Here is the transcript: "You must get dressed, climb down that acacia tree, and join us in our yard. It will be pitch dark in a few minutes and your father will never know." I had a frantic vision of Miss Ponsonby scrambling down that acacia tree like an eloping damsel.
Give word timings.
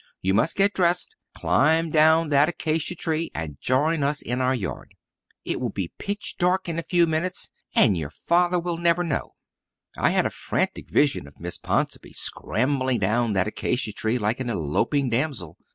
"You 0.23 0.33
must 0.33 0.55
get 0.55 0.73
dressed, 0.73 1.13
climb 1.35 1.91
down 1.91 2.29
that 2.29 2.49
acacia 2.49 2.95
tree, 2.95 3.29
and 3.35 3.61
join 3.61 4.01
us 4.01 4.23
in 4.23 4.41
our 4.41 4.55
yard. 4.55 4.95
It 5.45 5.61
will 5.61 5.69
be 5.69 5.93
pitch 5.99 6.37
dark 6.39 6.67
in 6.67 6.79
a 6.79 6.81
few 6.81 7.05
minutes 7.05 7.51
and 7.75 7.95
your 7.95 8.09
father 8.09 8.59
will 8.59 8.77
never 8.79 9.03
know." 9.03 9.35
I 9.95 10.09
had 10.09 10.25
a 10.25 10.31
frantic 10.31 10.89
vision 10.89 11.27
of 11.27 11.39
Miss 11.39 11.59
Ponsonby 11.59 12.13
scrambling 12.13 12.97
down 12.97 13.33
that 13.33 13.45
acacia 13.45 13.93
tree 13.93 14.17
like 14.17 14.39
an 14.39 14.49
eloping 14.49 15.11
damsel. 15.11 15.57